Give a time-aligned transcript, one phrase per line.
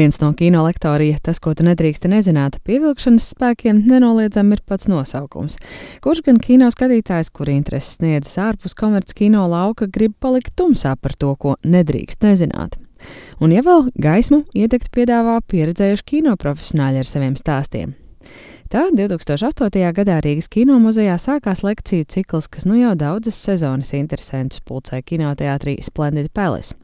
[0.00, 5.58] Viens no kino lektorija, tas, ko tu nedrīksti nezināt, pievilkšanas spēkiem nenoliedzami ir pats nosaukums.
[6.00, 11.18] Kurš gan kino skatītājs, kuri intereses sniedzas ārpus komerces kino lauka, grib palikt tumsā par
[11.20, 12.80] to, ko nedrīkst nezināt?
[13.44, 17.92] Un, ja vēl gaismu iedegt piedāvā pieredzējuši kino profesionāļi ar saviem stāstiem.
[18.70, 19.80] Tā 2008.
[19.96, 25.80] gadā Rīgas kino muzejā sākās lekciju cikls, kas nu jau daudzas sezonas interesantus pulcē kinoteātrī
[25.82, 26.76] Splendid Palace.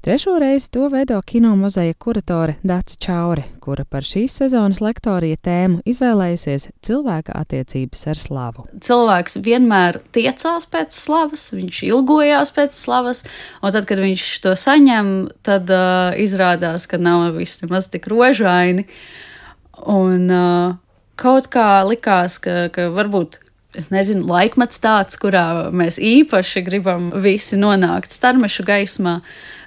[0.00, 5.82] Trešo reizi to veido kino muzeja kuratore Dāca Čaure, kura par šīs sezonas lektorija tēmu
[5.90, 8.66] izvēlējusies cilvēka attiecības ar slavu.
[8.88, 13.24] Cilvēks vienmēr tiecās pēc slavas, viņš ilgojās pēc slavas,
[13.60, 15.14] un tad, kad viņš to saņem,
[15.44, 18.86] tad uh, izrādās, ka nav viss nemaz tik rožaini.
[19.86, 20.74] Un, uh,
[21.18, 23.40] kaut kā likās, ka, ka varbūt.
[23.78, 29.18] Es nezinu, laikmets tāds, kurā mēs īpaši gribam visi nonākt starmešu gaismā,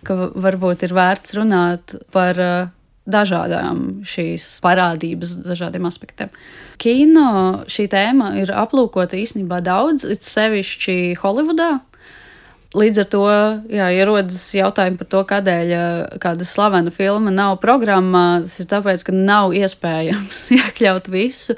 [0.08, 2.72] ka varbūt ir vērts runāt par uh,
[3.10, 6.34] dažādām šīs parādības, dažādiem aspektiem.
[6.82, 11.76] Kino šī tēma ir aplūkota īstenībā daudz, it sevišķi Holivudā.
[12.72, 13.26] Līdz ar to
[13.68, 15.72] jā, ierodas jautājumi par to, kādēļ
[16.24, 18.42] kāda slavena filma nav programmā.
[18.46, 21.58] Tas ir tāpēc, ka nav iespējams iekļaut visu.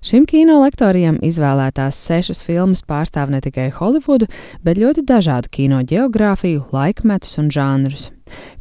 [0.00, 4.26] Šim kino lektorijam izvēlētās sešas filmas pārstāv ne tikai Holivudu,
[4.64, 8.08] bet ļoti dažādu kino geogrāfiju, laikmetus un žanrus.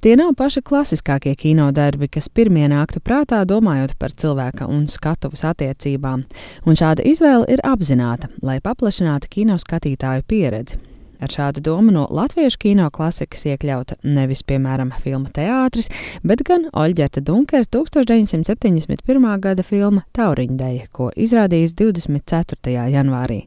[0.03, 5.45] Tie nav paši klasiskākie kino darbi, kas pirmie nāktu prātā, domājot par cilvēka un skatuves
[5.47, 6.27] attiecībām,
[6.67, 10.88] un šāda izvēle ir apzināta, lai paplašinātu kino skatītāju pieredzi.
[11.19, 15.91] Ar šādu domu no latviešu kino klasikas iekļauta nevis, piemēram, filma teātris,
[16.23, 19.29] bet gan Oļģerta Dunkera 1971.
[19.43, 22.75] gada filma Tauriņdeja, ko izrādījis 24.
[22.95, 23.43] janvārī.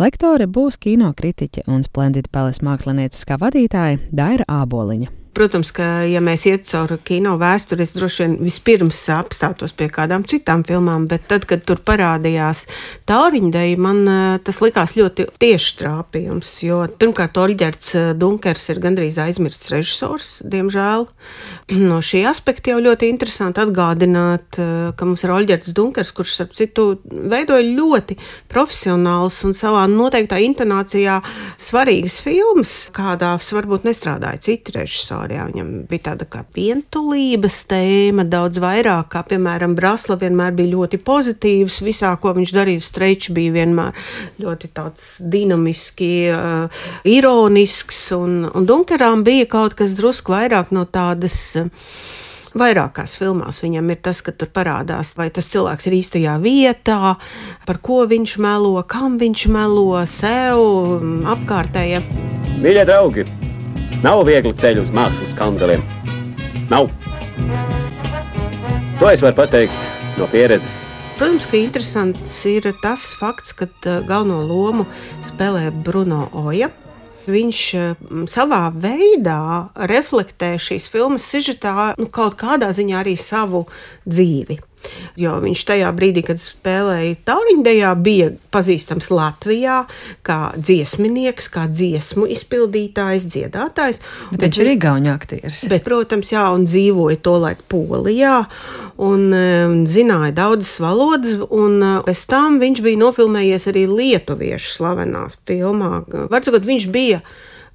[0.00, 5.19] Lektore būs kino kritiķe un Splendid Palace mākslinieckā vadītāja Daira Āboliņa.
[5.30, 10.24] Protams, ka, ja mēs iet cauri kino vēsturi, es droši vien vispirms apstātos pie kādām
[10.26, 12.64] citām filmām, bet tad, kad tur parādījās
[13.06, 19.20] Tauriņdeja, man eh, tas likās ļoti tieši trāpījums, jo pirmkārt, Oļģerts eh, Dunkers ir gandrīz
[19.22, 21.06] aizmirsts režisors, diemžēl.
[21.90, 26.58] No šī aspekta jau ļoti interesanti atgādināt, eh, ka mums ir Oļģerts Dunkers, kurš, starp
[26.58, 28.18] citu, veidoja ļoti
[28.50, 31.20] profesionāls un savā noteiktā intonācijā
[31.62, 35.46] svarīgas filmas, kādās varbūt nestrādāja citi režisori autorā.
[35.50, 41.80] Viņam bija tāda kā vientulības tēma, daudz vairāk, kā piemēram Brasla vienmēr bija ļoti pozitīvs.
[41.84, 43.92] Visā, ko viņš darīja, streičs bija vienmēr
[44.40, 51.56] ļoti tāds dinamiski, uh, ironisks, un, un Dunkerām bija kaut kas drusku vairāk no tādas.
[51.58, 51.70] Uh,
[52.50, 57.12] Vairākās filmās viņam ir tas, ka tur parādās, vai tas cilvēks ir īstajā vietā,
[57.62, 60.58] par ko viņš melo, kam viņš melo, sev,
[61.30, 62.10] apkārtējiem.
[62.58, 63.28] Mīļie draugi!
[64.00, 65.82] Nav viegli ceļu uz mākslas kandeliem.
[66.70, 66.86] Nav.
[68.96, 70.78] To es varu pateikt no pieredzes.
[71.18, 74.86] Protams, ka interesants ir tas fakts, ka uh, galveno lomu
[75.26, 76.70] spēlē Bruno Oja.
[77.28, 83.66] Viņš uh, savā veidā reflektē šīs filmas sižetā nu, kaut kādā ziņā arī savu
[84.08, 84.56] dzīvi.
[85.20, 89.82] Jo viņš tajā brīdī, kad spēlēja Tauriņdejā, bija pazīstams Latvijā
[90.26, 94.00] kā dziesminieks, kā dziesmu izpildītājs, dziedātājs.
[94.32, 95.60] Bet viņš ir Igaunijas aktieris.
[95.70, 98.38] Bet, protams, jā, un dzīvoja to laiku Polijā.
[99.00, 105.38] Un um, zināja daudzas valodas, un uh, pēc tam viņš bija nofilmējies arī lietuviešu slavenās
[105.48, 106.04] filmā.
[106.32, 107.22] Varbūt viņš bija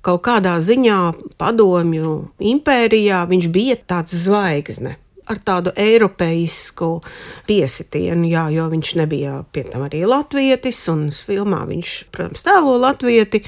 [0.05, 0.99] kaut kādā ziņā
[1.41, 2.17] padomju
[2.53, 6.89] impērijā, viņš bija tāds zvaigzne ar tādu eiropeisku
[7.49, 13.41] piesitienu, jā, jo viņš nebija pie tam arī latvietis, un filmā viņš, protams, tēlo latvieti,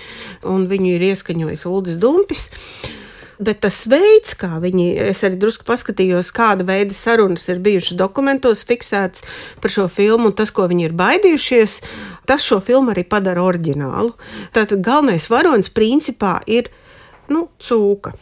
[0.50, 2.48] un viņu ir ieskaņojis Uldis Dumpis.
[3.38, 8.64] Bet tas veids, kā viņi, es arī drusku paskatījos, kāda veida sarunas ir bijušas dokumentos,
[8.66, 9.22] fiksēts
[9.62, 11.76] par šo filmu, un tas, ko viņi ir baidījušies,
[12.26, 14.16] tas šo filmu arī padara oriģinālu.
[14.58, 16.72] Tātad galvenais varonis principā ir
[17.30, 18.16] nu, cūka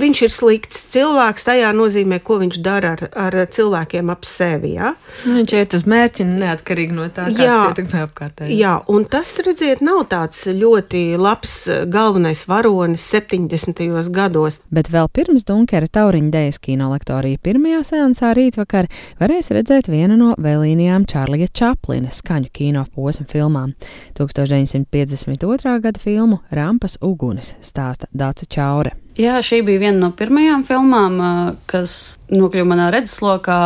[0.00, 4.74] viņš ir slikts cilvēks tajā nozīmē, ko viņš dara ar, ar cilvēkiem ap sevi.
[4.76, 4.92] Ja?
[5.24, 8.58] Nu, viņš iet uz mērķi neatkarīgi no tā, kāds ietekmē apkārtēji.
[8.60, 11.56] Jā, un tas, redziet, nav tāds ļoti labs
[11.92, 13.82] galvenais varonis 70.
[14.14, 14.60] gados.
[14.74, 20.34] Bet vēl pirms Dunkera Tauriņa Dejas kino lektorija pirmajā seansā rītvakar varēs redzēt vienu no
[20.42, 23.74] vēlīnijām Čārlija Čaplina skaņu kino posmu filmām.
[24.18, 25.80] 1952.
[25.80, 29.05] gada filmu Rampas uguns stāsta Dāca Čaure.
[29.16, 31.14] Jā, šī bija viena no pirmajām filmām,
[31.70, 33.60] kas nokļuva manā redzeslokā,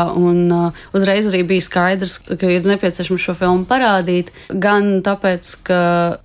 [0.94, 4.31] uzreiz arī bija skaidrs, ka ir nepieciešams šo filmu parādīt.
[4.47, 5.81] Gan tāpēc, ka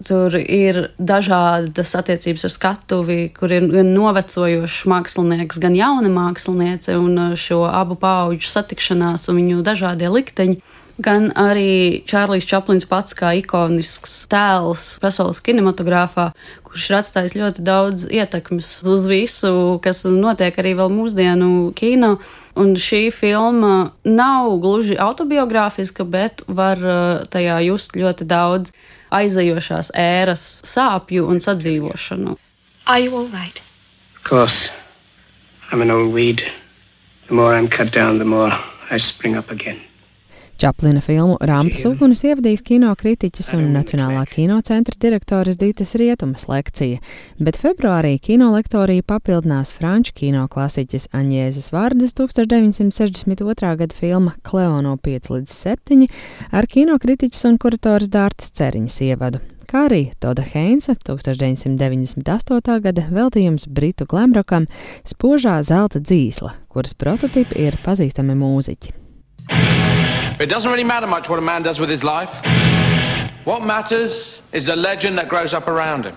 [0.06, 7.34] tur ir dažādas attiecības ar skatuvi, kur ir gan novecojošs mākslinieks, gan jauna māksliniece, un
[7.34, 10.62] šo abu pauģu satikšanās un viņu dažādie likteņi
[11.02, 16.30] gan arī Čārlis Čaplins pats kā ikonisks tēls pasaules kinematogrāfā,
[16.66, 19.54] kurš ir atstājis ļoti daudz ietekmes uz visu,
[19.84, 22.16] kas notiek arī vēl mūsdienu kino.
[22.56, 28.72] Un šī filma nav gluži autobiogrāfiska, bet var uh, tajā just ļoti daudz
[29.16, 32.38] aizejošās ēras sāpju un sadzīvošanu.
[32.86, 33.60] Are you all right?
[34.16, 34.72] Of course.
[35.72, 36.44] I'm an old weed.
[37.28, 38.54] The more I'm cut down, the more
[38.92, 39.82] I spring up again.
[40.58, 47.02] Čaplina filmu Rampas uguns ievadīs kino kritiķis un Nacionālā kinocentra direktores Dītas Rietumas lekcija,
[47.44, 53.76] bet februārī kino lektoriju papildinās franču kino klasiķis Aņēzes Vārdas 1962.
[53.84, 56.08] gada filma Kleono 5 līdz 7
[56.56, 62.80] ar kino kritiķis un kurators Dārtas Ceriņas ievadu kā arī Toda Heinza 1998.
[62.86, 64.70] gada veltījums britu glamrokam
[65.04, 69.02] Spožā zelta dzīsla, kuras prototipi ir pazīstami mūziķi.
[70.38, 72.42] It doesn't really matter much what a man does with his life.
[73.46, 76.16] What matters is the legend that grows up around him.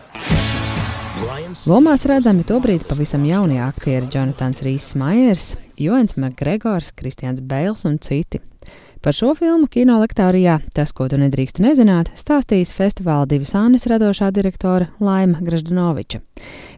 [1.67, 8.41] Lomās redzami tobrīd pavisam jaunie aktieri Jonatans Rīss Maiers, Joens Makgregors, Kristians Bēls un citi.
[9.03, 14.33] Par šo filmu kino lektorijā Tas, ko tu nedrīkst nezināt, stāstīs festivāla divas Annes radošā
[14.35, 16.19] direktore Laima Graždanoviča.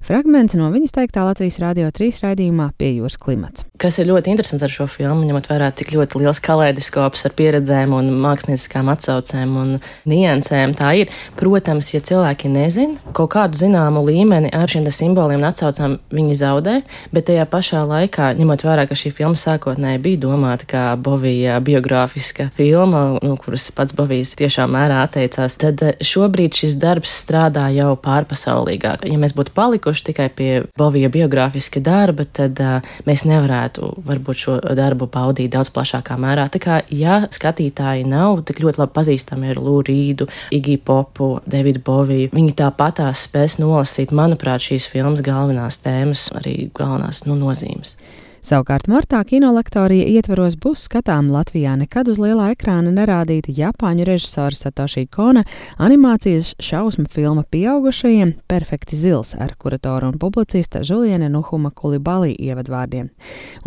[0.00, 3.66] Fragments no viņas teiktā Latvijas Rādio 3 raidījumā pie jūras klimats.
[3.80, 7.92] Kas ir ļoti interesants ar šo filmu, ņemot vērā, cik ļoti liels kaleidoskops ar pieredzēm
[7.96, 9.74] un mākslinieckām atsaucēm un
[10.08, 11.12] niansēm tā ir.
[11.36, 16.78] Protams, ja cilvēki nezina kaut kādu zināmu līmeni ar šiem simboliem un atsaucām, viņi zaudē,
[17.12, 22.48] bet tajā pašā laikā, ņemot vērā, ka šī filma sākotnēji bija domāta kā Bovija biogrāfiska
[22.56, 29.04] filma, no kuras pats Bovijas tiešām mērā atteicās, tad šobrīd šis darbs strādā jau pārpasaulīgāk.
[29.08, 34.36] Ja mēs būtu palikuši palikuši tikai pie Bovija biogrāfiska darba, tad uh, mēs nevarētu varbūt
[34.36, 36.46] šo darbu paudīt daudz plašākā mērā.
[36.48, 41.82] Tā kā, ja skatītāji nav tik ļoti labi pazīstami ar Lūru Rīdu, Iggy Popu, Davidu
[41.82, 47.96] Boviju, viņi tāpatās spēs nolasīt, manuprāt, šīs filmas galvenās tēmas, arī galvenās nu, nozīmes.
[48.40, 55.04] Savukārt martā kinolektorija ietvaros būs skatām Latvijā nekad uz lielā ekrāna nerādīta Japāņu režisora Satoshi
[55.12, 55.42] Kona
[55.76, 63.12] animācijas šausmu filma pieaugušajiem Perfekti zils ar kuratoru un publicista Žuliene Nuhuma Kulibalī ievadvārdiem.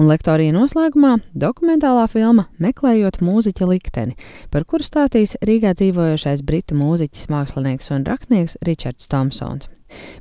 [0.01, 4.17] Un lektorija noslēgumā dokumentālā filma Meklējot mūziķa likteni,
[4.49, 9.69] par kuru stāstīs Rīgā dzīvojošais britu mūziķis, mākslinieks un rakstnieks Ričards Tomsons.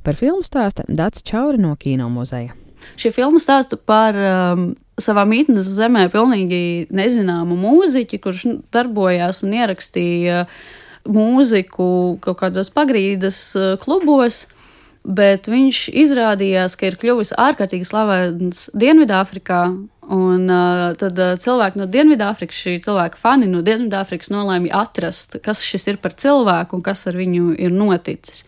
[0.05, 2.53] Par filmu stāsta Dats Čauri no Kino muzeja.
[2.99, 4.71] Šī filma stāsta par um,
[5.01, 10.43] savā mītnes zemē pilnīgi nezināmu mūziķi, kurš darbojās un ierakstīja
[11.09, 11.87] mūziku
[12.23, 14.45] kaut kādos pagrīdes uh, klubos.
[15.03, 19.63] Bet viņš izrādījās, ka ir kļuvis ārkārtīgi slavens Dienvidāfrikā.
[20.13, 25.63] Un uh, tad uh, cilvēki no Dienvidāfrikas, šī cilvēka fani no Dienvidāfrikas nolēma atrast, kas
[25.63, 28.45] šis ir par cilvēku un kas ar viņu ir noticis.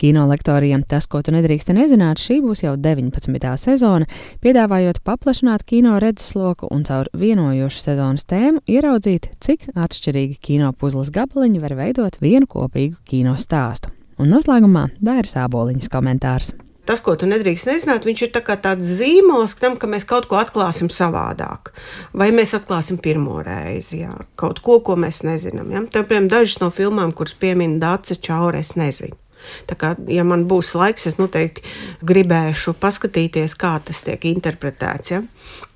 [0.00, 3.50] Kino lektoriem tas, ko tu nedrīkst nezināt, šī būs jau 19.
[3.60, 4.06] sezona,
[4.40, 11.60] piedāvājot paplašināt kino redzesloku un caur vienojošu sezonas tēmu ieraudzīt, cik atšķirīgi kino puzles gabaliņi
[11.60, 13.92] var veidot vienu kopīgu kino stāstu.
[14.16, 16.54] Un noslēgumā Dairis Āboliņas komentārs
[16.90, 20.40] tas, ko tu nedrīkst nezināt, viņš ir tā tāds zīmols tam, ka mēs kaut ko
[20.40, 21.70] atklāsim savādāk.
[22.16, 25.70] Vai mēs atklāsim pirmo reizi, jā, kaut ko, ko mēs nezinām.
[25.70, 25.84] Ja?
[25.86, 29.14] Tā, piemēram, dažas no filmām, kuras piemina Dācis Čaure, es nezinu.
[29.70, 31.64] Tā kā, ja man būs laiks, es noteikti
[32.06, 35.14] gribēšu paskatīties, kā tas tiek interpretēts.
[35.14, 35.22] Ja?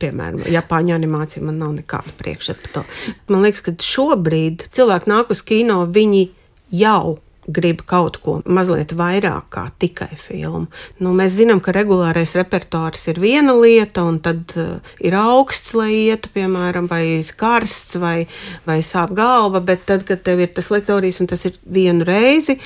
[0.03, 2.85] Piemēram, Japāņu animācija man nav nekāda priekšstata par to.
[3.33, 6.27] Man liekas, ka šobrīd cilvēki nāk uz kino, viņi
[6.75, 10.67] jau grib kaut ko mazliet vairāk kā tikai filmu.
[11.03, 15.91] Nu, mēs zinām, ka regulārais repertuārs ir viena lieta, un tad uh, ir augsts, lai
[15.95, 17.05] ietu, piemēram, vai
[17.37, 18.27] karsts, vai,
[18.69, 22.59] vai sāp galva, bet tad, kad tev ir tas lektorijas, un tas ir vienu reizi,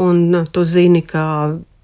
[0.00, 1.24] un uh, tu zini, ka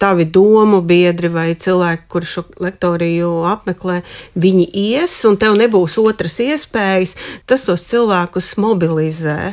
[0.01, 4.01] tavi domu biedri vai cilvēki, kurš šo lektoriju apmeklē,
[4.41, 9.53] viņi ies, un tev nebūs otras iespējas, tas tos cilvēkus mobilizē.